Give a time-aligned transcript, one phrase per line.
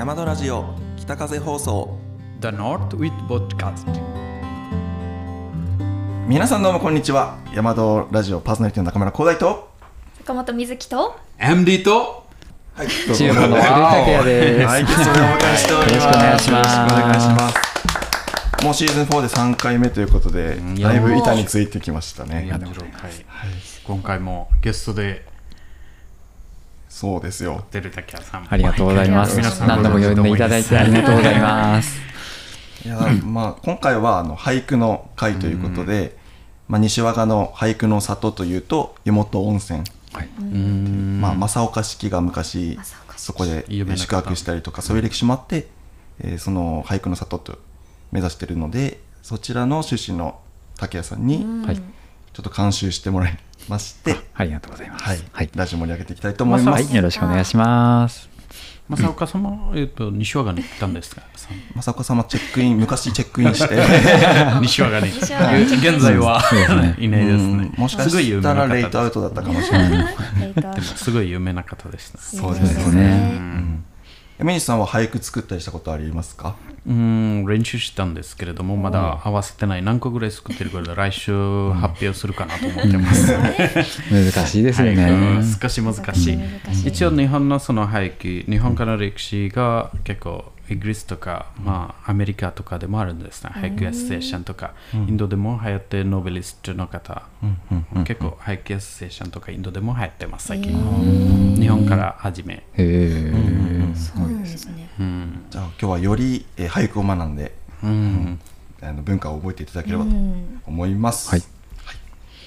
[0.00, 0.64] 山田ラジオ
[0.96, 1.98] 北風放送。
[2.40, 3.84] The North with Podcast
[6.26, 7.36] 皆さんどうもこんにちは。
[7.54, 9.68] 山田ラジオパーソナリティの中村光大と。
[10.16, 11.18] 坂本瑞希と。
[11.38, 12.24] MD と。
[12.72, 14.66] はいチームの古竹也です。
[14.66, 16.06] はい、ゲストでお迎えしております。
[16.06, 16.76] よろしくお願いします。
[16.78, 18.64] よろしくお願いします。
[18.64, 22.48] もうシーズン4で3回目ということで、だいぶ板についてきましたね。
[22.50, 23.10] 46回、
[23.84, 25.26] 今回もゲストで
[26.90, 27.64] そうですよ。
[27.70, 29.36] 出る竹谷さんありがとうございます。
[29.36, 31.98] 皆さん何度も呼んでいただいてありがとうございます。
[32.84, 36.18] いや、まあ今回はあの俳句の会ということで、
[36.68, 39.82] まあ西和賀の俳句の里というと湯本温泉。
[41.20, 42.78] まあ正岡式が昔
[43.16, 43.64] そこで
[43.96, 45.68] 宿泊したりとかそういう歴史もあって、
[46.18, 47.58] えーその俳句の里と
[48.10, 50.40] 目指しているのでそちらの出身の
[50.76, 51.80] 竹谷さんにはい。
[52.32, 55.04] ちょっと監修してもらいまして、 ありがとうございます。
[55.04, 55.50] はい、はい。
[55.54, 56.82] ラジオ盛り上げていきたいと思います。
[56.84, 56.94] はい。
[56.94, 58.28] よろしくお願いします。
[58.88, 61.22] 正岡様、えっと西和賀に行ったんですか？
[61.76, 63.74] 正岡様チェックイン昔チェックインして
[64.62, 70.14] 西和賀に現在はそうですね いないですねうんもしかしたらな方レイトアウトだったかもしれない。
[70.82, 73.69] すごい有名な方でしたそうですね。
[74.40, 76.56] 山西さんは俳句作ったりしたことありますか？
[76.86, 79.82] うん練習したんですけれどもまだ合わせてない。
[79.82, 81.30] 何個ぐらい作ってるから来週
[81.72, 83.32] 発表するかなと思ってます、
[84.10, 85.10] 難しいですよね。
[85.10, 85.98] うん少し難し
[86.32, 86.88] い難しい。
[86.88, 93.50] 一応日本のその背景日本からの歴史が結構イギリスとか、まあ、アメリカとかでもあるんですね。
[93.52, 97.22] 俳句エッセーションとか、インドでも流行ってノーベリストの方、
[98.04, 103.32] 結構俳句エッセーションとかインドでも流行ってます最近、日本から始め、へえ。
[103.96, 104.88] そうなんですね。
[104.98, 105.46] うん。
[105.50, 108.38] じゃあ今日はより、えー俳句を学んでうん。
[108.82, 111.30] あの文化を覚えていただければとうん思います。
[111.30, 111.42] はい。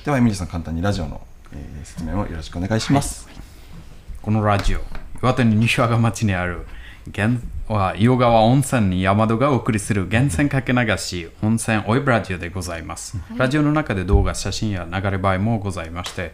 [0.05, 3.27] ではエミリーさん簡単にラジオの、えー説明をよろしくお願いします。
[4.22, 4.80] このラジオ
[5.22, 6.66] 岩手に西和賀町にある
[7.08, 16.34] 源は伊予川温泉に山戸がお送りする源泉かけ流し温泉オイブラジオでございます、ラジオの中で動画写真や流れ場合もございまして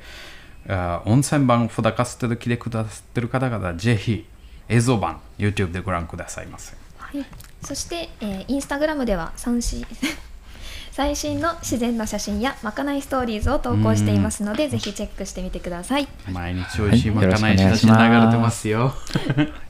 [1.06, 4.25] 温泉版フダカステで来てくださってる方々ぜひ
[4.69, 6.75] 映像版 YouTube でご覧くださいませ。
[6.97, 7.25] はい。
[7.63, 9.85] そして、えーインスタグラムでは最新
[10.91, 16.07] 最新の自然の写真やまかないストーリーズを投稿していますのでぜひチェックしてみてください。
[16.31, 18.94] 毎日美味しいまかない写真流れてますよ。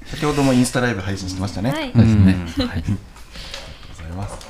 [0.06, 1.72] 先ほどもインスタライブ配信してましたね。
[1.72, 1.92] はい。
[1.94, 2.24] そうですね。
[2.26, 2.68] はい。
[2.70, 2.98] ありがとう
[3.96, 4.48] ございます。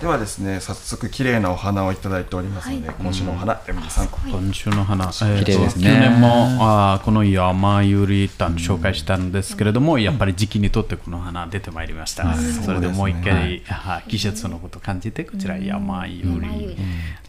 [0.00, 4.06] ではですね、早速綺麗なお花をいただいておりますので、今週のお花、エミリーさん。
[4.06, 5.84] 今週の花、えーと綺麗ですね。
[5.84, 12.32] 去年もあーこの山ゆりたん紹介したんですけれども、やっぱり時期にとってこの花出てまいりました、
[12.64, 14.08] それでもう一回、はい。
[14.08, 16.76] 季節のことを感じてこちら山ゆり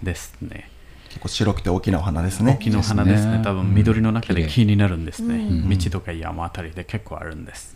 [0.04, 0.70] ですね。
[1.10, 2.60] 結構白くて大きなお花ですね。
[2.62, 3.32] 木の花ですね。
[3.32, 3.44] ですね。
[3.44, 4.54] 多分緑の中で綺麗。
[4.54, 7.76] 木になるんですね、道とか山あたりで結構あるんです、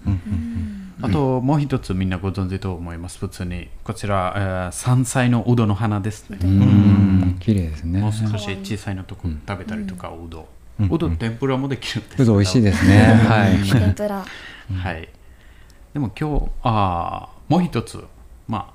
[1.02, 7.38] あともう一つみんなご存知と思います普通にこちら、えー山菜のうどの花ですね、うん。
[7.40, 8.12] 綺麗ですねもう。
[8.12, 10.48] 少し小さいのとこ食べたりとか、うど
[10.80, 10.90] ん。
[10.90, 13.02] うどん天ぷらもできるんですうどん美味しいですね。
[13.02, 13.58] はい。
[13.70, 14.26] 天ぷら
[14.76, 15.10] はい。
[15.94, 18.04] でも今日、あーもう一つ、
[18.48, 18.74] まあ、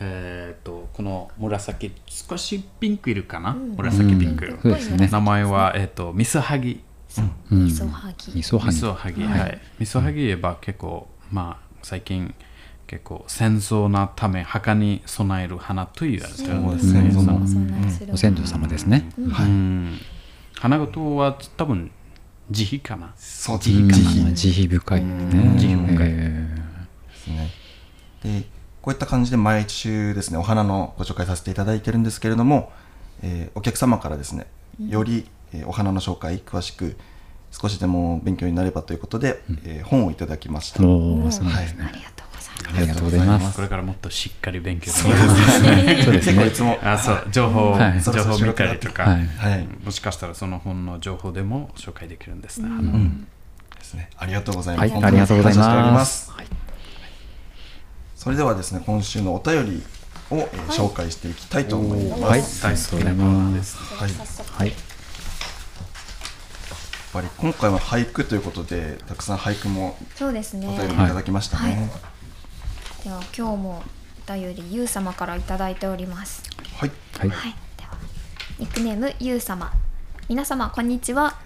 [0.00, 4.58] えっ、と、この紫、少しピンクいるかな、紫ピンク。
[4.62, 5.08] そうですね。
[5.10, 6.82] 名前は、えっ、と、ミスハギ。
[7.50, 8.72] うんみそはぎミ味噌はぎ。
[8.72, 9.22] スハギ。
[9.24, 9.60] はい。
[9.78, 12.34] ミスハギ言えば結構、まあ、最近、
[12.86, 17.12] 結構戦争のため墓に備える花というやつそうですね。
[17.12, 19.08] そのそんなにするご先祖様ですね。
[19.16, 19.98] うん。
[20.58, 21.92] 花ごとは多分
[22.50, 23.12] 慈悲かな。
[23.16, 24.32] そう慈悲かな。
[24.32, 24.68] 慈悲。
[24.68, 25.54] 深いですね。
[25.56, 26.08] 慈悲深い。
[26.08, 27.50] へですね。
[28.24, 28.44] で、
[28.82, 32.72] こういった感じで毎週ですね、お花のご紹介させていただいてるんですけれども、
[33.22, 34.46] えーお客様からですね、
[34.88, 36.96] より、えーお花の紹介詳しく
[37.50, 40.82] 少しでも勉強になればということで、えー本をいただきました。
[40.82, 41.64] ーおー、すごいはい。
[41.64, 43.56] ありがとうございますありがとうございます。
[43.56, 46.02] これからもっとしっかり勉強そうですね。
[46.04, 52.68] そうですね結構いつも、あそう情報を、はい情報を見たりとか、はいはい、もしかしたらその本の情報でも紹介できるんですね。
[52.70, 52.92] あの
[53.78, 54.10] ですね。
[54.16, 54.80] ありがとうございます。
[54.82, 56.32] はい本当にありがとうございます感謝しております。
[58.16, 59.82] それではですね、今週のお便り
[60.30, 62.64] を、えー紹介していきたいと思います。
[62.64, 62.74] はい。
[62.76, 63.76] 大好きなコーナーです。
[63.78, 64.08] はい。
[64.10, 64.18] やっ
[64.58, 64.72] はい。
[67.12, 70.66] ぱり今回は俳句ということで、たくさん俳句もそうですね。
[70.68, 71.90] お便りいただきましたね。
[73.04, 73.82] では今日も
[74.28, 76.42] お便りゆう様からいただいております。
[76.76, 76.90] はい。
[77.18, 77.30] はい。
[77.30, 77.54] はい。
[77.76, 77.90] では
[78.58, 79.72] ニックネームゆう様。
[80.28, 81.38] 皆様こんにちは。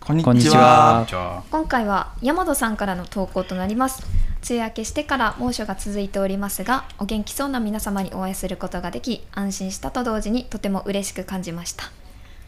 [0.00, 1.42] こんにこんにちちは。
[1.50, 4.02] 今回は山戸さんからの投稿となります。
[4.48, 11.90] 梅雨明けしてから猛暑が続いておりますがお元気そうな皆様にお会いすることができ安心したと同時にとても嬉しく感じました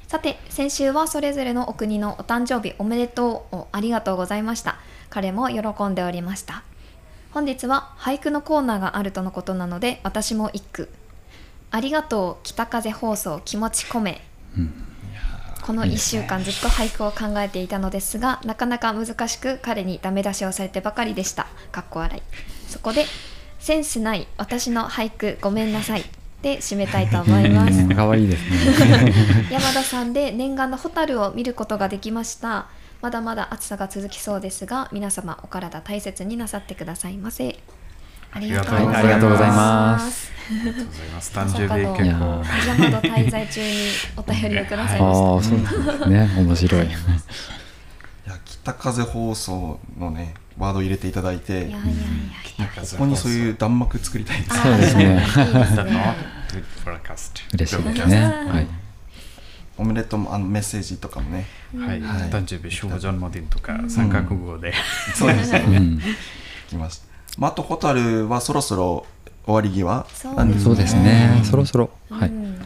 [0.09, 4.79] さて先週はそれぞれのお国のお誕生日おめでとうをありがとうございました。
[5.11, 6.63] 彼も喜んでおりました。
[7.31, 10.89] 本日は俳句のコーナーがあるとのことなので私も一句。
[11.71, 14.23] ありがとう北風放送気持ち込め、
[15.67, 21.47] この1週間ずっと俳句を考えていたのですがなかなか難しく彼にダメ出しをされてばかりでした。
[21.71, 22.23] かっこ笑い。
[22.71, 23.05] そこで
[23.59, 26.05] センスない私の俳句ごめんなさい
[26.43, 29.13] で締めたいと思います可愛いですね。
[29.51, 32.67] 山田さんで念願のホタルを見ることができました
[33.03, 37.59] まだまだ暑さが続きそうですが皆様お体大切になさってくださいませ
[38.33, 41.33] ありがとうございますありがとうございますありがとうございます。
[41.35, 42.43] 誕生日結構。
[42.67, 43.77] 山田滞在中に
[44.17, 46.31] お便りをくださいあました、あ、そうですね。
[46.39, 46.87] 面白い。
[46.87, 51.85] いや北風放送のねワードを入れていただいていやいやいやい
[52.59, 52.67] や。
[52.91, 55.25] ここにそういう弾幕作りたいですそう ですね。
[57.55, 58.25] 嬉しいですね。
[58.25, 58.67] はい。
[59.77, 61.47] おめでとうもあのメッセージとかもね。
[61.77, 62.31] はい、はい。
[62.31, 64.75] 誕生日、シュージョンモディンとか、三角語で。
[65.15, 66.01] そうですね。
[66.77, 67.07] ました、
[67.39, 69.07] まあ、あとホタルはそろそろ
[69.45, 70.05] 終わり際。
[70.13, 71.41] そうですね。
[71.45, 71.91] そろそろ。
[72.11, 72.29] はい。
[72.29, 72.59] うん。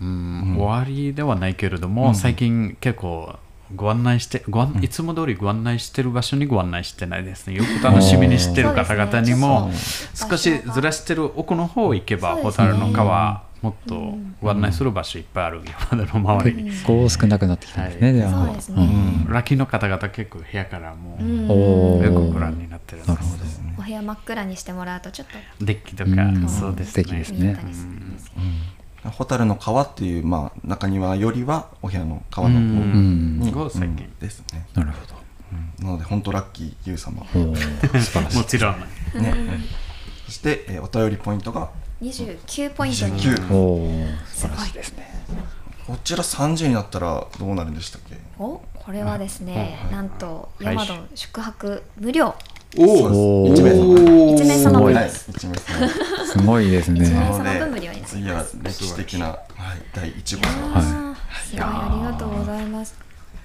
[0.00, 3.38] うん、終わりではないけれども、最近結構
[3.74, 7.54] ご案内してご案、いつも通りご案内してる場所にご案内してないですね。
[7.54, 9.70] よく楽しみにしてる方々にも、
[10.14, 16.72] 少しずらしてる奥の方行けば、そうですねホタルの川、もっとご案内する場所いっぱいある山田の周りに。
[16.84, 18.14] こう少なくなってきたんですね。
[18.14, 18.84] じゃあそうですね。
[18.84, 19.26] ん。
[19.28, 23.60] ラッキーの方々結構部屋からもう、よくご覧になってるんです。
[23.78, 26.48] お部屋真っ暗にしてもらうとちょっとデッキとか、うん。
[26.48, 26.92] そうですね。
[26.92, 27.56] 素敵ですね
[29.04, 33.40] 見えたりするんですねホタルの川っていう、まあ、中庭よりはお部屋の川の方うん。
[33.40, 34.18] に、すごい最近うん。
[34.20, 35.14] ですね、なるほど。
[35.80, 35.86] うん。
[35.86, 37.24] なので本当ラッキーユウ様。
[37.32, 37.92] 素晴
[38.24, 38.38] らしい。
[38.38, 38.80] もちろん。
[38.80, 39.34] ね、
[40.26, 41.70] そして、えーお便りポイントが
[42.02, 45.08] 29ポイントに29おお、素晴らしいですね。
[45.86, 48.16] こちら30になったらどうなるんでしたっけ？
[48.38, 49.92] おこれはですね、はい。
[49.92, 50.74] なんとはい。
[50.76, 52.34] 山戸宿泊無料。
[52.78, 53.62] おーです。
[53.62, 53.94] 1名様。
[54.36, 55.04] 1名様分はい。
[55.04, 55.88] です1名様。
[56.26, 57.04] すごいですね。
[58.18, 59.38] 一名様なので分無料になりは歴史的な、はい、
[59.94, 60.84] 第1号はい。
[60.84, 61.14] ー
[61.44, 62.94] すごいありがとうございます。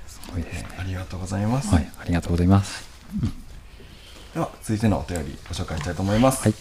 [0.08, 0.44] すごい。
[0.44, 0.70] ですね。
[0.78, 2.88] ありがとうございます、はい、ありがとうございます。
[4.34, 6.54] では続いてのお便りご紹介したいと思います、はい。
[6.54, 6.60] こ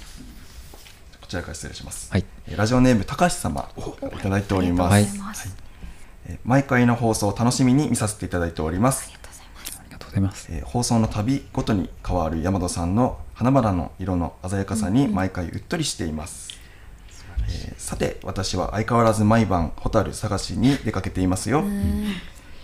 [1.27, 2.25] ちらから失礼します、はい。
[2.47, 9.05] えーラジオネーム高橋様いただいております、ありがとうござい毎回の放送を楽しみに見させていただいております。
[9.07, 9.79] ありがとうございます。
[9.81, 10.49] ありがとうございます。
[10.51, 16.44] えー放送の度ごとに変わる山戸さんの花々の色の鮮やかさに毎回うっとりしています、
[17.49, 21.65] えーさて私は相変わらず毎晩ホタル探しに出かけていますよ。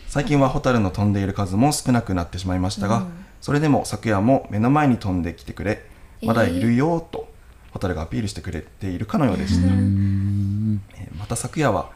[0.08, 3.06] 最近はホタルの飛んでいる数も少なくなってしまいましたが、
[3.40, 5.84] それでも昨夜も目の前に飛んできてくれ。
[6.22, 7.28] まだいるよと、
[7.70, 9.66] ホタルがアピールしてくれているかのようでした。
[9.68, 10.78] えー
[11.18, 11.90] また昨夜は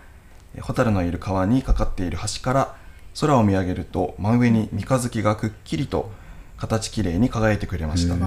[0.55, 2.77] えーホタルのいる川にかかっている橋から
[3.21, 6.11] 空を見上げると真上に三日月がくっきりと
[6.57, 8.15] 形きれいに輝いてくれました。
[8.15, 8.21] わ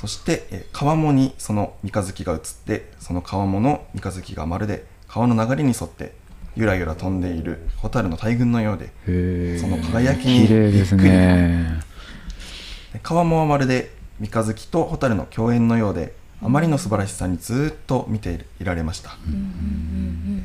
[0.00, 6.14] そしてえー川面にその三日月が映ってその川面の三日月がまるで川の流れに沿って
[6.56, 11.02] ゆらゆら飛んでいるホタルの大群のようでその輝きにびっくり。
[11.02, 11.80] ね。
[12.94, 19.30] で川面はまるで三日月とホタルの共演のようであまりの素晴らしさにずーっと見ていられました、え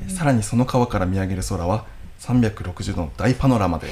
[0.07, 1.85] ーさらにその川から見上げる空は
[2.19, 3.87] 360度の大パノラマで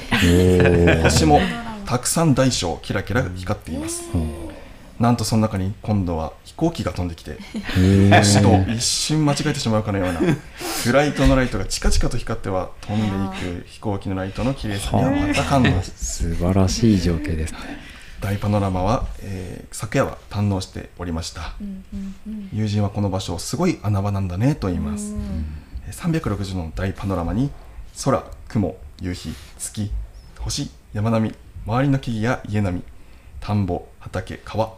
[1.02, 1.40] 星も
[1.84, 4.04] たくさん大小キラキラ光っています、
[5.00, 7.38] なんとその中に今度は飛行機が飛んできて
[8.10, 10.20] 星と一瞬間違えてしまうかのような
[10.84, 15.70] フライトのライトがチカチカと光っては飛んでいく飛行機のライトの綺麗さにはまた感動。
[15.82, 17.58] 素晴らしい情景ですね。
[18.20, 21.54] 大パノラマは、えー昨夜は堪能しておりました、
[22.52, 25.14] 友人はこの場所をすごい穴場なんだねと言います、
[25.86, 27.50] えー360度の大パノラマに
[28.04, 29.90] 空雲夕日月
[30.38, 31.34] 星山並み
[31.66, 32.84] 周りの木々や家並み
[33.40, 34.72] 田んぼ畑川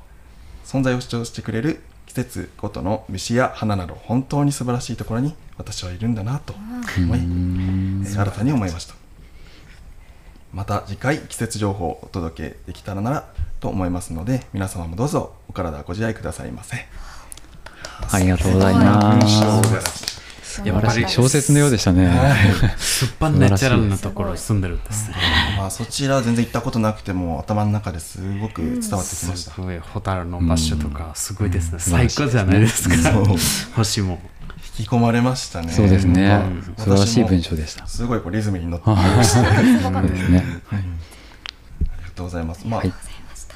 [0.67, 6.55] 存在を主張してくれる季節ごとの虫や花など本当に素晴らしいところに私はいるんだなと
[6.99, 8.95] 思い、えー新たに思いました。
[10.53, 13.29] また次回季節情報をお届けできたらなら
[13.61, 16.77] と思いますので皆様もどうぞお体ご自愛くださいませ。
[18.11, 20.16] ありがとうございます。
[20.65, 22.11] やっぱり小説のようでしたね。
[22.77, 24.85] すっぱんナチュラルなところに住んでるん。
[24.85, 25.17] ですね。
[25.57, 29.05] まあそちらは全然行ったことなくても頭の中ですごく伝わってきま
[29.37, 31.79] した、すごい、ホタルの場所とか、すごいですね。
[31.79, 32.97] 最高じゃないですか。
[33.75, 34.21] 星も。
[34.79, 35.73] 引き込まれましたね。
[35.73, 36.43] そうですね。
[36.77, 37.87] 素晴らしい文章でした。
[37.87, 40.45] すごいこうリズムに乗ってましてありそうですね。
[40.71, 40.79] が
[42.15, 42.67] とうございます。
[42.67, 42.93] まあ、はい。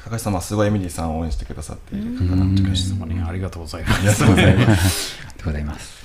[0.03, 3.97] 高橋様はすごいエミリーさんを応援してくださっている方うなんんで質問にありがとうございます。
[3.97, 4.29] ありがとう
[5.45, 6.00] ございます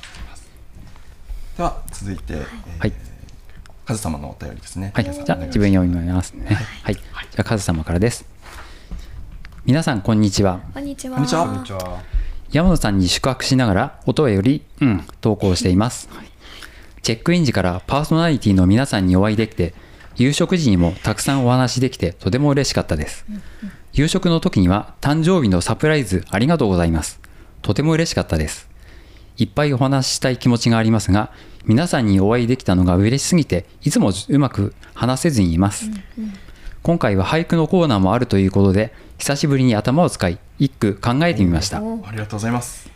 [1.57, 2.47] では続いて、えー
[2.81, 2.93] はい。
[3.87, 4.93] カズ様のお便りですね。
[4.95, 6.55] はい、じゃあお願いし自分読みますね。
[6.83, 8.27] はい、じゃあカズ様からです。
[9.65, 10.61] 皆さんこんにちは。
[10.75, 11.15] こんにちは。
[11.15, 11.47] こんにちは。
[11.47, 12.03] こんにちは。
[12.51, 15.07] 山野さんに宿泊しながら音よりうん。
[15.23, 16.11] 投稿しています。
[17.03, 19.73] チェックイン時からパーソナリティの皆さんにお会いできて
[20.17, 23.25] 夕食時にもたくさんお話できてとても嬉しかったです。
[23.95, 27.19] 夕食の時には誕生日のサプライズありがとうございます。
[27.63, 28.69] とても嬉しかったです
[29.38, 31.31] いっぱいお話ししたい気持ちがありますが
[31.64, 35.90] 皆さんにお会いできたのが嬉しすぎていつもうまく話せずにいます、
[36.83, 41.83] 今回は俳句のコーナーもあるということで久しぶりに頭を使い一句考えてみました。
[41.83, 42.88] おありがとうございます。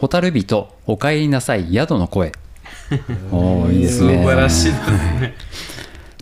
[0.00, 2.32] 蛍火とお帰りなさい宿の声。
[3.32, 5.34] おーいいです素ね晴らしいですね。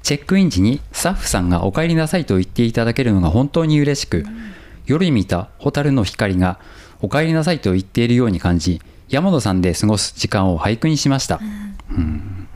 [0.02, 4.24] チェックイン時にスタッフさんがお帰りなさいと言っていただけるのが本当に嬉しく、
[4.86, 6.60] 夜に見た蛍の光が
[7.02, 11.40] お帰りなさいと言っているように感じ山野さんで過ごす時間を俳句にしました、
[11.90, 12.48] うん。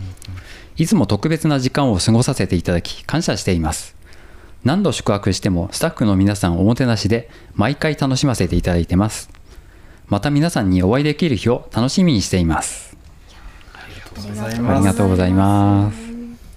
[0.77, 3.95] いつも特別な時間を過ごさせていただき感謝しています。
[4.65, 9.31] 何度宿泊してもスタッフの皆さんおもてなしで毎回楽しませていただいてます。
[10.09, 12.97] また皆さんにお会いできる日を楽しみにしています。
[13.73, 15.97] ありがとうございありますがとうございます。
[15.97, 16.05] い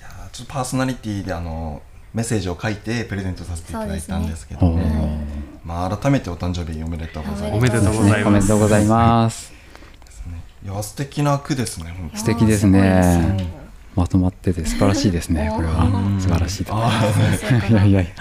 [0.02, 1.82] やーちょっとパーソナリティであの
[2.14, 5.18] メッセージを書いてプレゼントさせていただいたんですけども、そうですね
[5.64, 7.58] まあ改めてお誕生日おめでとうございます。
[7.58, 9.54] おめでとうございおめます。
[10.64, 13.64] いますいや素敵な句ですね素敵ですね。
[13.96, 15.86] まとまってて素晴らしいですねこれは。
[16.20, 18.12] 素晴らしいです先生かないやいやいや。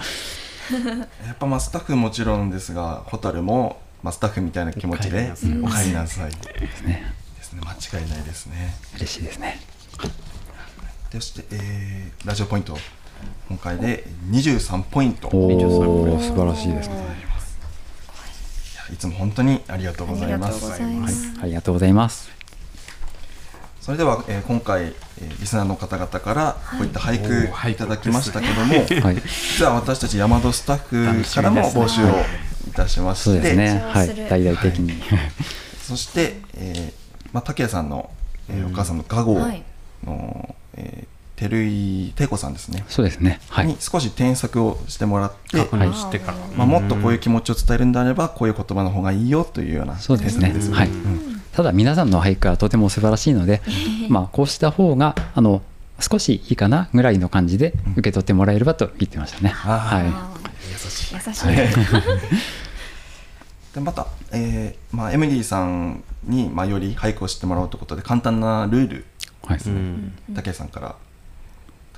[1.27, 5.31] やっぱまあスタッフもちろんですが蛍も、まあ、スタッフみたいな気持ちで
[5.63, 6.31] おお帰りなさい。
[6.31, 7.13] ですね。
[7.37, 7.61] ですね。
[7.61, 8.75] 間違いないですね。
[8.95, 9.59] 嬉しいですね。
[11.11, 12.77] そして、えーラジオポイント。
[13.49, 15.29] 今回で23ポイント。
[15.31, 16.89] おいお素晴らしいです
[18.93, 20.53] いつも本当にありがとうございます。
[20.53, 21.33] ありがとうございます。
[21.41, 22.29] ありがとうございます。
[23.81, 29.15] それでは、えー今回、えーリスナーの方々からこういった俳句いただきましたけども、 はい。
[29.25, 30.77] 実は私たち山戸スタッ
[31.23, 32.09] フからも募集を
[32.67, 33.83] いたしまして、そうですね。
[33.87, 34.15] はい。
[34.29, 35.01] 大々的に。
[35.81, 38.09] そして、えーまあ、竹谷さんの、
[38.49, 39.63] えーお母さんの加護の、はい。
[40.77, 43.39] えー照井玲子さんですね、そうですね。
[43.49, 43.67] はい。
[43.67, 46.37] に少し添削をしてもらって、確認してから。
[46.55, 50.51] まあ、もっとこういう気持ちを伝えるんであればこういう言葉の方がいいよというようなそうですね。
[50.51, 50.89] 添削はい。
[51.53, 53.61] ただ皆さんの俳句はとても素晴らしいので
[54.09, 55.61] まあこうした方があの
[55.99, 59.53] 少しいいかなぐらいの感じで受け取ってもらえればと言ってましたね。
[59.53, 60.09] あー。
[60.09, 60.33] は
[60.71, 61.15] 優しい。
[61.15, 61.45] 優しい。
[63.73, 69.03] でまた、えーまあ、エミリーさんに、まあ、より俳句を知ってもらおうということで簡単なルールい
[69.47, 69.59] はい。
[69.65, 70.13] うん。
[70.35, 70.95] 竹谷さんから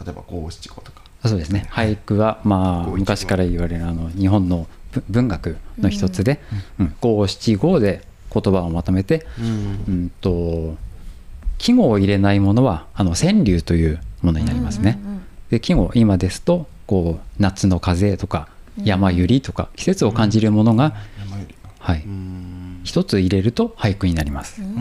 [0.04, 1.02] 例えば五七五とか。
[1.26, 1.68] そうですね。
[1.72, 6.42] 俳句はまあ昔から言われるあの日本のぶ文学の一つで
[6.80, 6.96] うん。
[7.02, 9.46] 五七五で言葉をまとめてうん。
[9.88, 10.76] うんと
[11.58, 15.00] 季語を入れないものはあの川柳というものになりますね。
[15.02, 18.48] うんうんうんで季語今ですとこう夏の風とか
[18.84, 22.82] 山ゆりとか季節を感じるものが、山よりはい、うん。
[22.84, 24.62] 一つ入れると俳句になります。
[24.62, 24.72] ううん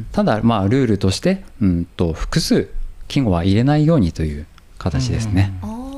[0.00, 0.06] ん。
[0.12, 2.68] ただまあルールとしてうんと複数
[3.08, 4.46] 季語は入れないようにという
[4.78, 5.52] 形ですね。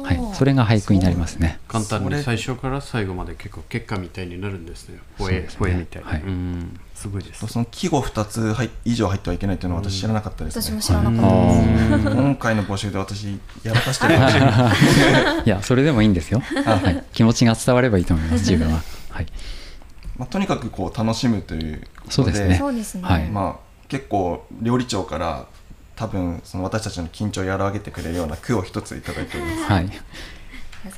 [0.07, 1.59] はい、それが俳句になりますね。
[1.67, 5.01] 簡単に最初から最後まで結構結果みたいになるんですね。
[5.19, 5.59] ポエそうですね。
[5.59, 6.03] ポエみたい。
[6.05, 6.21] はい。
[6.21, 6.81] うん。
[6.95, 7.45] すごいです。
[7.45, 10.63] その季語2つ入以上入ってはいけないというのは私知らなかったですね。
[10.63, 12.17] 私も知らなかったです。
[12.17, 14.17] 今回の募集で私やらかしてるい
[15.47, 16.41] いやそれでもいいんですよ。
[16.41, 18.81] はい、気持ちが伝わればいいと思います自分は。
[19.11, 19.27] はい、
[20.17, 22.57] まあ、とにかくこう楽しむということですね。
[22.57, 23.29] そうですね、はい。
[23.29, 25.47] まあ、結構料理長から
[25.97, 29.73] 多分その私たちの緊張を和らげてくれるような句を一ついただいております。
[29.73, 29.91] はい、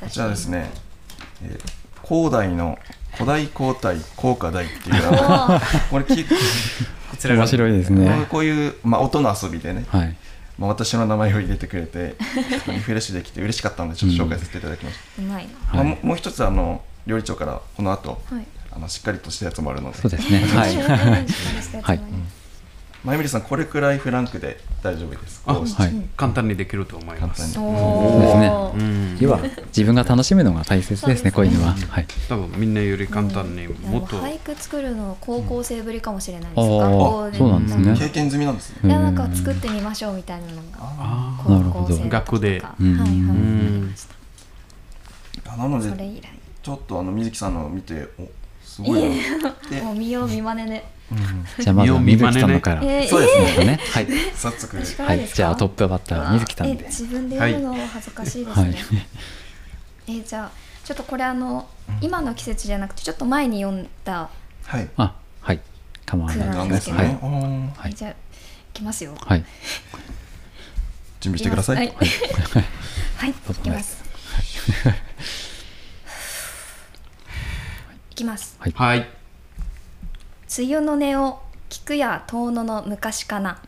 [0.00, 0.70] こちらですね、
[1.42, 2.78] えー広大の
[3.12, 5.02] 古代皇太皇下大っていう
[5.90, 6.34] これきこ
[7.10, 8.26] こちらが面白いですういうね。
[8.30, 10.16] こういう、まあ、音の遊びでね、はい、
[10.58, 12.16] まあ、私の名前を入れてくれて
[12.68, 15.52] リフレッシュできて嬉しかったのでちょっと紹介させていただきました、うまいな。
[15.52, 18.46] まあ、はいももう一つあの料理長からこの後、はい。
[18.70, 19.98] あのしっかりとしたやつもあるので。
[19.98, 20.40] そうですね。
[20.40, 22.00] はい、はい
[23.04, 25.40] まゆみりさんこれくらいフランクで大丈夫です。
[25.46, 26.08] あはい。
[26.16, 27.54] 簡単にできると思います。
[27.54, 28.50] 簡おですね。
[28.50, 29.18] ーうん。
[29.20, 31.30] 要は自分が楽しむのが大切ですね。
[31.30, 31.74] こういうのは。
[31.74, 32.06] はい。
[32.28, 34.16] 多分みんなより簡単にもっと。
[34.20, 37.38] 俳句作るの高校生ぶりかもしれないです、あー学校で。
[37.38, 37.96] そうなんですね。
[37.96, 38.90] 経験済みなんですね。
[38.90, 41.86] いやなんか作ってみましょうみたいなのがあ高なるほど。
[41.86, 42.62] 校生学で。
[42.80, 43.08] うんはい。
[43.08, 44.18] はい
[45.56, 45.90] なので
[46.62, 48.28] ちょっとあの水木さんのを見てお
[48.62, 49.08] すごい
[49.40, 49.50] な。
[49.50, 50.72] って、もう見よう見まねで。
[50.92, 50.97] うん
[51.58, 52.82] じゃあまずは水木さんのから。
[52.82, 53.64] えーそうですね。
[53.64, 53.80] ね。
[53.92, 54.06] はい。
[54.34, 54.76] 早速。
[54.76, 55.26] はい。
[55.26, 56.84] じゃあトップバッターは水木さんで。
[56.84, 60.18] え自分で読むの恥ずかしいですね、はい。
[60.18, 60.50] えじゃあ
[60.84, 61.66] ちょっとこれあの
[62.02, 64.28] 今の季節じゃなくてちょっと前に読んだ、
[64.64, 64.88] はい。
[64.96, 65.60] あ、はい。
[66.04, 66.96] 構わないでけど。
[66.98, 67.18] ね、
[67.76, 67.90] はい。
[67.90, 68.14] えじゃあい
[68.74, 69.14] きますよ。
[69.18, 69.44] はい。
[71.20, 71.86] 準備してください、はい。
[71.86, 72.08] はい。
[73.16, 73.30] はい。
[73.30, 73.34] い。
[73.34, 74.08] きます。
[78.24, 78.72] ますはい。
[78.72, 79.17] はい。
[80.56, 83.60] 梅雨の音を聞くや遠野の昔かな。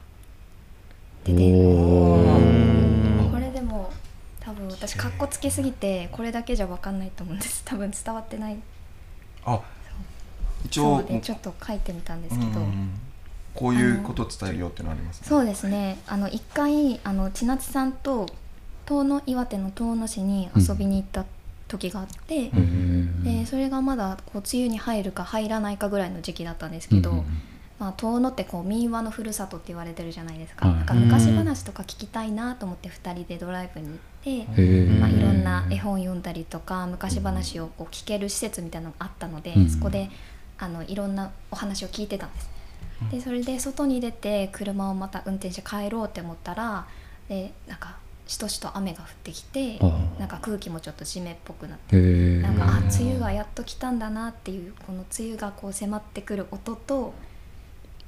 [1.25, 3.93] ででおこれでも
[4.41, 7.63] 多分私かっこつけすぎてこれだけじゃ分かんないと思うんです。
[7.67, 8.57] 多分伝わってない。
[9.45, 9.61] あ
[10.65, 12.99] 一そ応ちょっと書いてみたんですけど、うん
[13.53, 15.27] こういうことを伝えるよっていうのありますね。
[15.29, 15.99] そうですね。
[16.07, 18.27] あの一回あの千夏さんと
[18.87, 21.25] 遠野岩手の遠野市に遊びに行った
[21.71, 22.51] 時があって、
[23.25, 27.25] でそれがまだこう梅雨に入るか入らないかぐらいの時期だったんですけど、
[27.79, 30.77] まあ、遠野ってこう民話のふるさとって言われてるじゃないですか,、はい。
[30.77, 39.71] なんか昔話とか聞きたいなと思って2人でドライブに行って、まあ、いろんな絵本読んだりとか昔話をこう聞ける施設みたいなのがあったので、うん。
[39.71, 40.11] そこで
[40.59, 42.51] あのいろんなお話を聞いてたんです。
[43.11, 46.87] でそれで外に出て車をまた運転して帰ろうって思ったら
[47.29, 47.97] でなんか
[48.31, 49.81] しとしと雨が降ってきて
[50.21, 51.97] なんか空気もちょっと湿っぽくなって
[52.41, 57.13] なんかあ梅雨がやっと来たんだなっていうこの梅雨がこう迫ってくる音と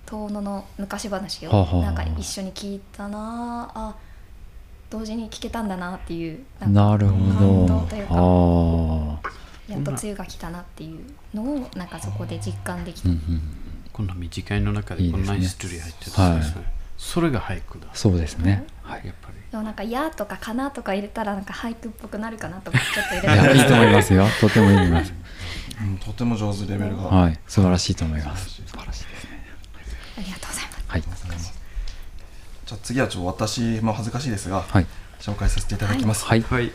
[0.06, 1.50] 遠野の昔話を
[1.82, 3.96] なんか一緒に聞いたなあ
[4.90, 7.80] 同時に聞けたんだなっていうなる感ほど。
[7.80, 9.32] 動というかあ
[9.72, 11.00] やっと梅雨が来たなっていう
[11.34, 13.42] のをなんかそこで実感できた、ーうんうん。
[13.92, 16.81] こんな短いの中でこんなヒストリー入ってたんですね。
[17.02, 17.88] はいそれが俳句だ。
[17.92, 18.64] そうですね。
[18.82, 19.02] はい。
[19.04, 19.38] やっぱり。
[19.50, 24.24] でもなんか「や」とか「かな」とか入れたらなんか俳句っぽくなるかなと思ってちょっと入いれたいいと思いますよ。
[24.40, 25.12] とてもいいと思います。
[25.82, 28.48] うんとても上手レベルが、はい素晴らしいと思います。
[28.48, 29.44] 素晴らしいですね。
[30.16, 30.84] ありがとうございます。
[30.86, 31.02] はい。
[31.02, 34.86] じゃあ次はちょっと私も恥ずかしいですが、はい。
[35.20, 36.40] 紹介させていただきます、はい。
[36.40, 36.70] はい。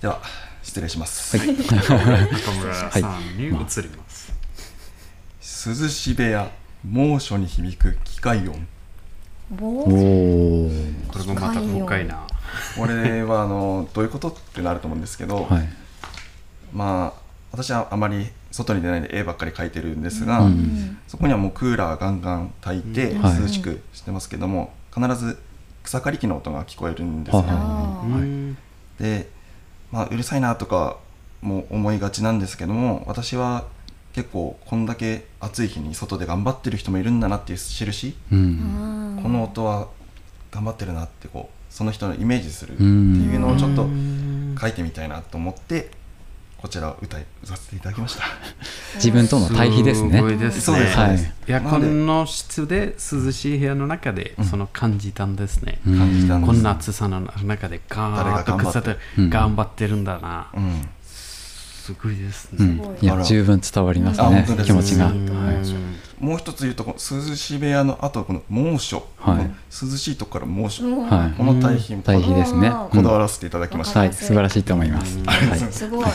[0.00, 0.22] では
[0.62, 1.48] 失礼します、はい。
[1.66, 4.32] 中村さんに移ります。
[5.68, 6.48] 涼し部屋
[6.88, 8.66] 猛暑に響く機械音。
[9.60, 12.26] おこれもまた深いな。
[12.76, 15.68] これはあのどういうことってなると思うんですけど、はい。
[16.72, 17.20] まあ
[17.52, 20.98] 私はあまり外に出ないで絵ばっかり描いてるんですが、うん。
[21.08, 25.38] そこにはもうクーラーガンガン焚いて涼しくしてますけども、必ず
[25.82, 27.42] 草刈り機の音が聞こえるんですよ。
[27.42, 28.08] ね、はあー。
[28.08, 28.58] うん
[28.98, 29.28] で、
[29.92, 30.98] まあ、うるさいなとか
[31.42, 33.64] も思いがちなんですけども私は
[34.16, 39.20] 結構こんだけ暑い日に外で頑張ってる人もいるんだなっていう印、うん。
[39.22, 39.88] この音は
[40.50, 43.86] 頑張ってるなってこうその人のイメージするっていうのをちょっと
[44.58, 45.90] 書いてみたいなと思って
[46.56, 48.24] こちらを歌い歌わせていただきました。
[48.96, 50.16] 自分との対比ですね。
[50.16, 50.60] すごいですね。
[50.62, 51.34] そうです、はいそうです。
[51.48, 51.52] い。
[51.52, 55.80] や、こなの室で涼しい部屋の中で、その感じたんですね。
[55.86, 56.52] うん感じたんです。
[56.52, 58.98] こんな暑さの中でガーッと
[59.28, 60.48] 頑張ってるんだな。
[60.54, 60.88] うん
[61.86, 62.80] すごいですね。
[62.80, 62.98] うん。
[63.00, 63.06] い。
[63.06, 64.44] や十分伝わりますね。
[64.64, 65.06] 気持ちが。
[65.06, 65.46] うん。
[65.46, 65.56] はい。
[66.18, 69.50] もう一つ言うとこの涼し部屋の後この猛暑、はい。
[69.70, 71.06] 涼しいとこから猛暑、うん。
[71.06, 71.30] はい。
[71.38, 72.68] この対比も対比ですね。
[72.68, 72.88] うん。
[72.88, 74.12] こだわらせていただきました、はい。
[74.12, 75.18] 素晴らしいと思います。
[75.24, 75.58] はい。
[75.72, 76.06] すごい。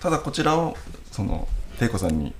[0.00, 0.76] ただこちらを
[1.12, 1.46] その
[1.80, 2.32] 玲子さんに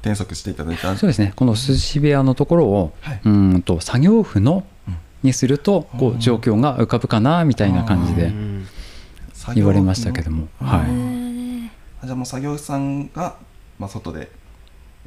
[0.00, 0.96] 転足していただいた。
[0.96, 1.34] そうですね。
[1.36, 3.20] この涼し部屋のところをはい。
[3.24, 4.96] うんと作業譜のうん。
[5.22, 8.24] にするとこう状況が浮かぶかなみたいな感じで。
[8.24, 8.66] うん
[9.54, 10.48] 言われましたけども。
[10.60, 12.06] のはい。
[12.06, 13.36] じゃあもう作業さんが、
[13.78, 14.30] まあ、外で、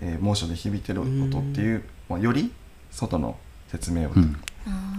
[0.02, 2.52] えー猛暑で響いてる音っていう、まあ、より
[2.92, 4.36] 外の説明を、うん。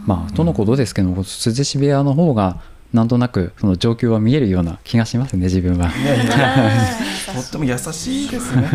[0.06, 5.90] まあとのことですけど涼し部屋の方がなんとなくその状況は見えるような気がしますね自分は。
[5.96, 8.68] いやいやあーとっても優しいですね、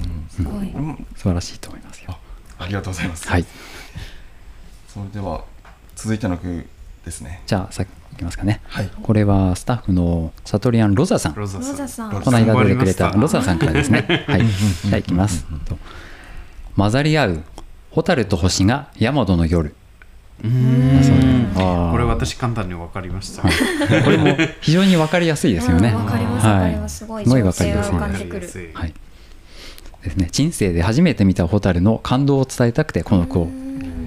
[0.00, 0.28] うん。
[0.28, 0.70] すごい。
[0.72, 2.16] うん、素晴らしいと思いますよ。
[2.58, 3.44] ありがとうございます、はい、
[4.88, 5.44] それでは
[5.96, 6.66] 続いての句
[7.04, 7.42] ですね。
[7.46, 8.60] じゃあさっきいきますかね。
[8.66, 11.34] はいこれはスタッフのサトリアンロザさん。
[11.34, 12.22] ロザロザさん。
[12.22, 14.04] この間出てくれた頑張りましたロザさんからですね。
[14.28, 14.46] はい。
[14.46, 15.46] じゃあいきます。
[15.64, 15.78] と
[16.76, 17.42] 混ざり合う
[17.92, 19.74] 蛍と星がヤマドの夜。
[20.44, 23.42] うんこれ私簡単に分かりました。
[23.42, 25.90] これも非常にわかりやすいですよね。
[25.90, 28.94] うんわかりますわかりますすごいすごい情景がわかりやすいはい。
[30.02, 30.28] ですね。
[30.32, 33.48] 人生で初めて見た蛍の感動を伝えたくてこの句を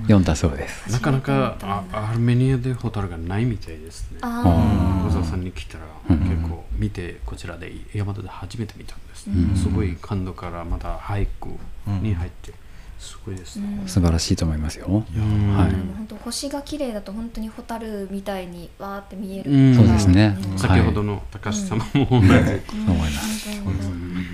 [0.05, 0.23] 読ん。
[0.23, 0.91] だそうです。
[0.91, 4.19] なかなかあアルメニアでホタルがないみたいですね。
[4.21, 9.29] あロザさんに来たら結構見てこちらで大和で初めて見たんです、
[9.61, 11.49] すごい感動からまた俳句
[12.01, 12.53] に入って
[12.97, 14.87] すごいですね、素晴らしいと思いますよ。
[14.87, 15.71] うんはい。
[15.71, 20.37] 本当星が綺麗だと本当にホタルみたいにわーって見える、うんそうですね。
[20.51, 20.57] うん。
[20.57, 23.61] 先ほどの高橋様も思います。
[23.63, 23.75] 本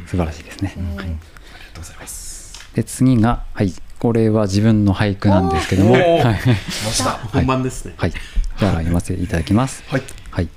[0.05, 0.73] 素晴らしいですね。
[0.75, 2.71] 当にありがとうございます。
[2.73, 7.11] で次がはいこれは自分の俳句なんですけども、はい、来ました。
[7.27, 9.83] 本番ですね、はい、じゃあ読ませていただきます。
[9.87, 10.01] はい。
[10.31, 10.49] はい。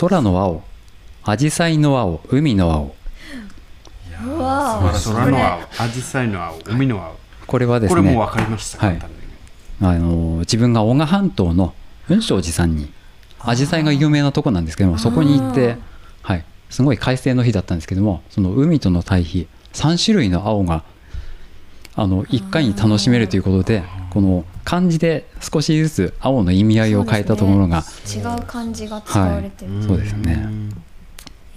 [0.00, 0.64] 空の青、
[1.24, 2.96] 紫陽花の青、海の青。
[4.10, 8.98] 空の青アジサイの青海の青これはですこれも分かりました、はい。
[9.80, 11.74] あの自分が男鹿半島の
[12.08, 12.92] 雲昌寺さんに
[13.38, 15.76] 紫陽花が有名なとこなんですけどもそこに行って、
[16.22, 20.82] はい、すごい快晴の日だったんですけどもその海との対比3種類の青が
[21.96, 30.48] あの1回に楽しめるということでこの漢字で少しずつ青の意味合いを変えたところが違う漢字が使われてる、そうですね。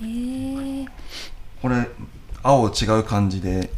[0.03, 0.85] へえ
[1.61, 1.87] これ
[2.43, 3.71] 青違う漢字で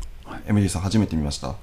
[0.48, 1.56] エミリーさん初めて見ました？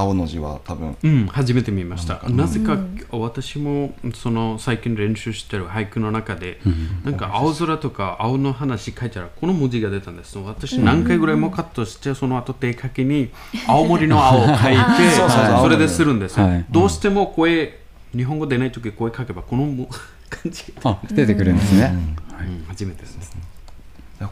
[0.00, 0.96] 青の字は多分。
[1.02, 2.20] うん、初めて見ました。
[2.28, 2.78] なぜか、
[3.10, 6.60] 私もその最近練習してる俳句の中で、
[7.04, 10.38] なんか青空とか青の話書いたらこの文字が出たんです。
[10.38, 13.30] 私何回ぐらいもカットして、その後手書きに
[13.66, 15.60] 青森の青を書いて、 そうそうそう。
[15.62, 16.64] それでするんですよ、はい。
[16.70, 17.78] どうしても声、
[18.16, 19.88] 日本語出ないとき声書けばこのも
[20.30, 21.92] 感じ、あ出てくるんですね。
[22.40, 23.36] うん、初めてです。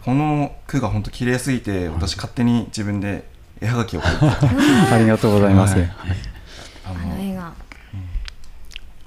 [0.05, 3.25] この句が本当綺麗すぎて私勝手に自分で
[3.61, 4.19] 絵はがきを描い
[4.89, 4.95] て。
[4.95, 5.75] ありがとうございます。
[5.77, 5.91] はい。
[6.85, 7.53] ああのの絵が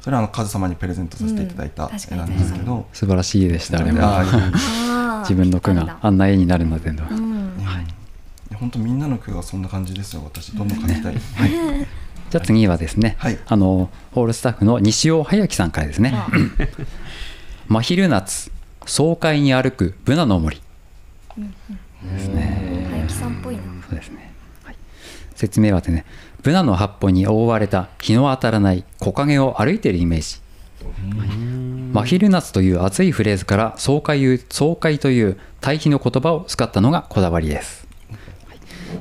[0.02, 4.02] それはあのカズ様にプレゼントさせていただいた絵なんですけど、素晴らしいでしたあれも。
[5.22, 7.42] 自分の句があんな絵になるのでの、うん。
[8.62, 10.22] 本当みんなの句がそんな感じですよ。
[10.24, 11.52] 私どんどん書きたい、はい、
[12.30, 13.40] じゃあ次はですね、はい。
[13.48, 16.14] あのホールスタッフの西尾隼樹さんからですね
[17.68, 18.52] 「真昼夏
[18.86, 20.62] 爽快に歩くブナの森」
[22.04, 22.81] ですね
[25.42, 26.06] 説明はですね
[26.44, 30.42] ブナの葉っぱに覆われた日の当たらない木陰を歩いているイメージ。
[31.94, 37.82] 真昼夏という熱いフレーズから爽快爽快という対比の言葉を使ったのがこだわりです。
[37.84, 37.91] はい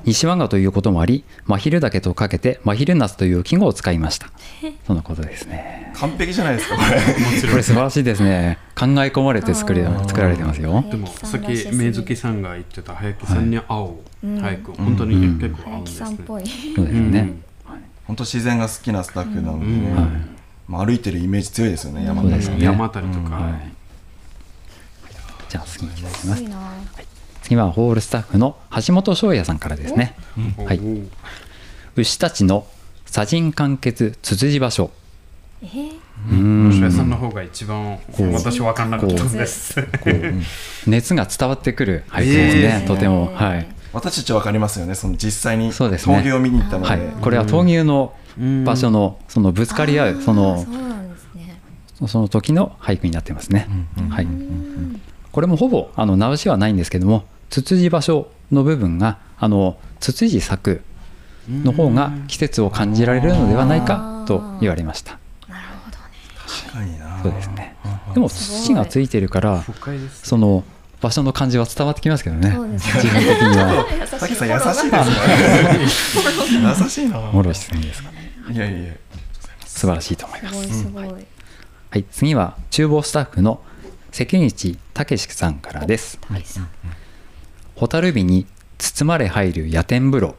[0.04, 4.28] 西和賀ということもあり真昼岳とかけて真昼夏という季語を使いました。
[4.86, 5.92] そのことですね。
[5.94, 6.76] 完璧じゃないですか。
[6.76, 6.82] こ
[7.46, 8.58] れこれ素晴らしいですね。
[8.74, 10.84] 考え込まれて作り作られてますよ。
[10.90, 14.26] でもさっき早木さんらしすぎる水月さんが言ってた早木さんに青、う。
[14.26, 14.38] ん。
[14.38, 16.06] 俳句、本当に結構合う早んですね。
[16.06, 16.44] 木さんっぽい。
[16.76, 17.32] そうですね、
[18.06, 19.96] 本当自然が好きなスタッフなので、うん。
[19.96, 20.06] はい。
[20.68, 23.72] まあ、歩いてるイメージ強いですよね山山あたりとか、はい。
[25.48, 26.20] じゃあ次に行きます。
[26.20, 26.56] すごいな
[27.50, 30.14] 次はホールスタッフの橋本翔也さんからですね。
[30.64, 30.80] はい。
[31.96, 32.64] 牛たちの
[33.06, 34.92] 砂人完結つつじ場所。
[35.60, 36.86] えー。
[36.86, 37.98] うさんの方が一番
[38.32, 39.84] 私分かんなかったんです。
[40.86, 42.86] 熱が伝わってくる俳句ですね、えー。
[42.86, 45.72] とてもはい、私たちわかりますよねその実際に。
[45.72, 46.18] そうですね。
[46.18, 48.14] 闘牛を見に行ったので、はい、これは闘牛の
[48.64, 50.64] 場所のそのぶつかり合うその
[52.06, 53.66] その時の俳句になってますね、
[54.08, 55.00] はい、うん
[55.32, 60.82] これもほぼあの直しはないんですけどもつつじ場所の部分があのつつじ咲く
[61.48, 65.18] の方が季節を感じられるのではないかと言われました。
[65.48, 66.04] なるほどね。
[66.46, 67.22] 確かにな。
[67.22, 67.76] そうですね。
[68.14, 69.64] でも土がついてるから。
[70.22, 70.64] その
[71.00, 72.52] 場所の感じは伝わってきますけどね。
[72.54, 73.02] そうですね。
[73.02, 74.06] 自分的には。
[74.06, 76.74] さっきさん優しいですね。
[76.82, 78.32] 優しいなもろしすぎですかね。
[78.50, 78.92] いやいや
[79.64, 80.54] 素晴らしいと思います。
[80.54, 81.26] すごいすごい。
[81.90, 83.60] はい、次は厨房スタッフの
[84.12, 86.18] 関口武さんからです。
[86.30, 86.68] 大さん
[87.80, 90.34] 蛍火に包まれ入る野天風呂。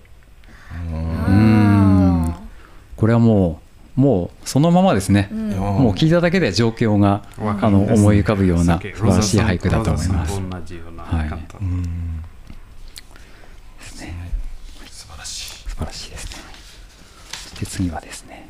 [0.70, 2.38] あ
[2.96, 3.60] これはも
[3.98, 5.30] う、もうそのままですね。
[5.32, 5.50] ーうん
[5.84, 10.46] もう聞いただけで状況がわかあの思い浮かぶような素晴らしい俳句だと思いますはい
[11.62, 12.24] うん
[14.88, 16.38] 素晴らしい素晴らしいですね。
[17.32, 18.50] そして次はですね。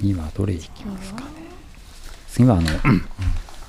[0.00, 1.26] 次はどれいきますかね。
[2.28, 2.68] 次はあの、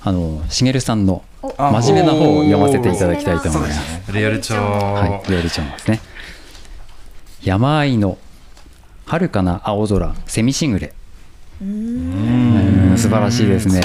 [0.04, 4.10] あの、しげるさんの真面目な方を読ませていただきたいと思います。
[4.12, 6.00] ねリアル帳、はい、料理長ですね。
[7.44, 8.18] 山あいの
[9.06, 10.94] 遥かな青空、セミしぐれ。
[11.62, 13.82] うん素晴らしいですね。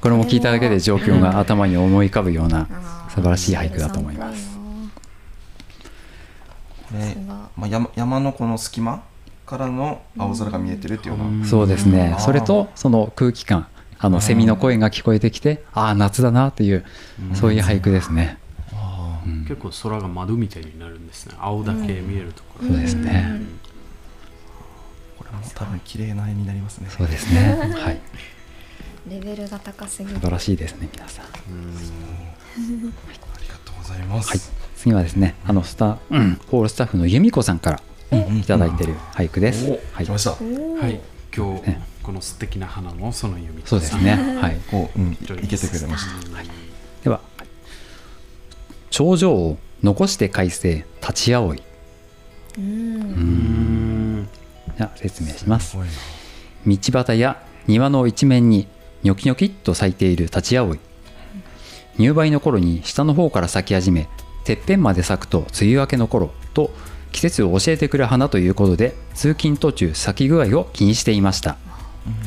[0.00, 2.66] これも聞いただけで状況が頭に思い浮かぶような
[3.08, 4.56] 素晴らしい俳句だと思います。
[6.92, 9.02] でさすがまあ、山山のこの隙間
[9.44, 12.20] からの青空が見えてるっていうような、そうですねう。
[12.20, 13.66] んそれとその空気感、
[13.98, 16.84] あのセミの声が聞こえてきて、ああ夏だなっていう
[17.34, 18.38] そういう俳句ですね。
[19.48, 21.34] 結構空が窓みたいになるんですね。
[21.38, 22.68] 青だけ見えるところ。
[22.68, 23.40] そうですね。
[25.18, 27.56] これも多分綺麗な絵になりますねそうですね。
[27.76, 28.00] はい。
[29.08, 31.24] レベルが高すぎる素晴らしいですね皆さん。
[31.24, 31.28] あ
[32.58, 34.40] りがとうございます、はい。
[34.76, 37.80] 次はですね、あのスタ、うん、ホールスタッフの由美子さんから
[38.12, 39.70] いただいている俳句です。
[39.92, 40.18] はい来ま。
[40.18, 41.00] したはい。
[41.36, 44.12] 今日ねこの素敵な花もその読みそうですね。
[44.40, 44.60] はい。
[44.70, 45.16] こう、うん、い
[45.48, 46.42] けてくれました
[47.02, 47.20] では、
[48.90, 51.60] 頂上を残して改正立ち葵。
[52.58, 54.28] うんうん。
[54.76, 55.76] じゃあ説明します
[56.64, 58.68] 道端や庭の一面に
[59.02, 60.78] ニョキニョキっと咲いている立ち葵。
[61.98, 64.08] 入梅の頃に下の方から咲き始め、
[64.44, 66.70] てっぺんまで咲くと梅雨明けの頃と
[67.16, 71.56] 季節を教えてくれる花ということで通勤途中咲き具合を気にしていました。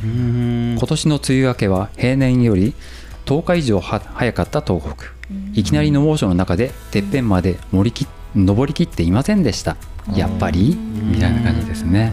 [0.03, 0.75] うん。
[0.79, 2.73] 今年の梅雨明けは平年より
[3.27, 5.05] 10日以上は早かった東北。
[5.53, 9.77] いきなりの猛暑の中でてっぺんまで盛りき登りきっていませんでした。
[10.15, 10.75] やっぱり？
[10.75, 12.11] みたいな感じですね。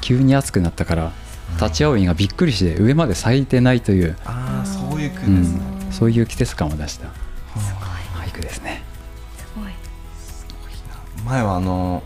[0.00, 1.12] 急に暑くなったから
[1.60, 5.58] 立ち葵がびっくりして上まで咲いてないという、ああそういう句うですね、
[5.90, 7.08] ん、そういう季節感を出した。
[8.14, 8.82] 俳句ですね
[11.24, 12.02] 前はあの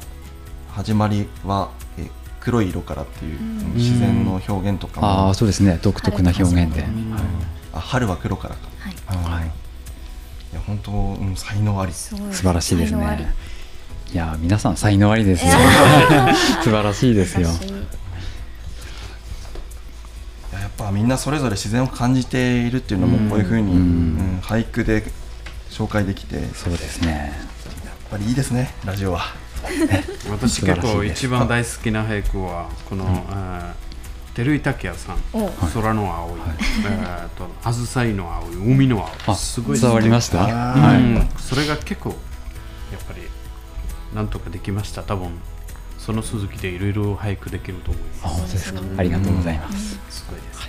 [0.71, 2.09] 始まりはえ
[2.41, 3.75] 黒い色からっていう、ん。
[3.75, 5.79] 自然の表現とかもああそうですね。
[5.83, 7.23] 独特な表現で、春はい。
[7.75, 8.69] あ春は黒からか。
[8.79, 9.41] はい。
[9.41, 9.45] はい。
[9.47, 9.49] い
[10.55, 11.93] や本当、うん、才能あり。
[11.93, 13.35] 素晴らしいですね。
[14.13, 15.53] いやー皆さん才能ありですよ。
[16.63, 17.49] 素晴らしいですよ。
[20.53, 22.71] ややっぱみんなそれぞれ自然を感じてい。
[22.71, 25.03] るっていうのもこういうふうに、うんうん俳句で
[25.71, 27.33] 紹介できてそうですね
[28.11, 29.21] ぱりいいですねラジオは。
[30.31, 33.87] 私結構一番大好きな俳句はこの、あー
[34.37, 36.41] 照井武也さんお「空の青い」
[36.85, 39.09] えーと「紫の青い」「海の青。
[39.09, 40.41] い」あすごい伝わりました？
[40.45, 42.11] はい、うんそれが結構
[42.93, 43.23] やっぱり
[44.15, 45.03] なんとかできました。
[45.03, 45.31] 多分
[45.99, 48.37] その続きでいろいろ俳句できると思いあます。
[48.41, 48.81] 本当ですか？
[48.99, 50.69] ありがとうございます、すごいです、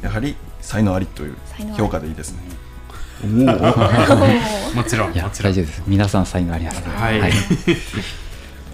[0.00, 1.36] やはり才能ありという
[1.76, 2.38] 評価でいいですね
[3.26, 5.52] もちろんもちろん。
[5.52, 5.82] 大丈夫です。
[5.86, 6.92] 皆さん才能ありますね。
[6.92, 7.20] はい、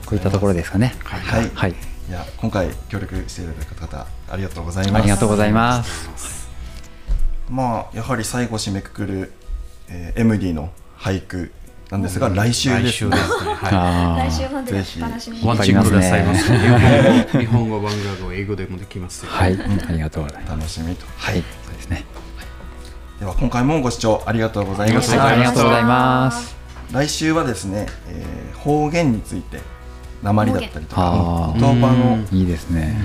[0.07, 0.95] こういったところですかね。
[1.05, 1.71] はい、はい。
[2.09, 5.03] いや今回協力していただいた方ありがとうございます。
[5.03, 6.49] ありがとうございます。
[7.51, 9.33] まあやはり最後締めくくる、
[9.89, 11.53] えー MD の俳句
[11.91, 12.91] なんですが、来週ですね。
[12.91, 13.53] 来週ですね。
[13.55, 16.53] はあ来週までぜひ楽しみいにお待ちくださいませ。
[16.53, 19.59] わ 日本語日本語番号英語でもできますはい。
[19.89, 20.51] ありがとうございます。
[20.53, 21.05] 楽しみと。
[21.17, 21.35] はい。
[21.67, 22.05] そうですね
[23.21, 26.57] では今回もご視聴ありがとうございました、ありがとうございます。
[26.93, 29.61] 来週はですね、えー方言について
[30.23, 32.97] 鉛だったりとか言葉のいいですね。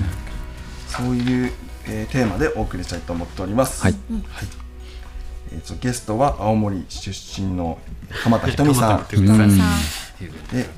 [0.88, 1.52] そういう、
[1.86, 3.82] えーテーマでお送りしたいと思っております。
[3.82, 3.92] はい。
[3.92, 4.02] はい。
[5.52, 7.78] えーとゲストは青森出身の
[8.22, 8.98] 鎌田ひとみさん。
[8.98, 9.40] 鎌田ひとみさん。
[9.40, 9.50] うん。
[9.52, 10.68] で、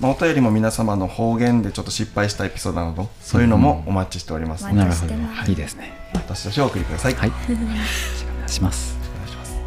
[0.00, 5.06] まあ、お便りも皆様の方言でちょっと失敗したエピソードなどそういうのもお待ちしておりますので、なるほど。
[5.06, 5.92] してますいいですね。
[6.14, 7.14] 私たちをお送りください。
[7.14, 7.32] はい
[8.50, 8.98] します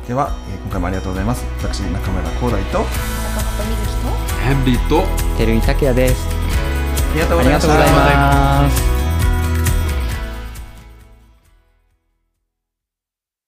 [0.08, 1.46] では、えー今回もありがとうございます。
[1.62, 2.84] 私中村光大と坂
[3.58, 5.04] 本瑞希とヘンリーと
[5.38, 6.28] 照井拓也です
[7.12, 7.74] ありがとうあございました。
[7.74, 8.70] りがとうございま
[9.00, 9.03] す